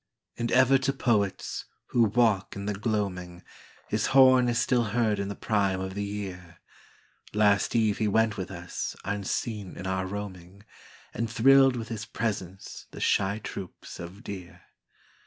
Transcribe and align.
And 0.35 0.51
ever 0.51 0.79
to 0.79 0.93
poets, 0.93 1.65
who 1.89 2.05
walk 2.05 2.55
in 2.55 2.65
the 2.65 2.73
gloaming, 2.73 3.43
His 3.87 4.07
horn 4.17 4.49
is 4.49 4.57
still 4.57 4.85
heard 4.85 5.19
in 5.19 5.27
the 5.27 5.35
prime 5.35 5.79
of 5.79 5.93
the 5.93 6.03
year; 6.03 6.57
Last 7.35 7.75
eve 7.75 7.99
he 7.99 8.07
went 8.07 8.35
with 8.35 8.49
us, 8.49 8.95
unseen, 9.05 9.75
in 9.77 9.85
our 9.85 10.07
roaming, 10.07 10.65
And 11.13 11.29
thrilled 11.29 11.75
with 11.75 11.89
his 11.89 12.05
presence 12.07 12.87
the 12.89 12.99
shy 12.99 13.37
troops 13.37 13.99
of 13.99 14.23
deer. 14.23 14.63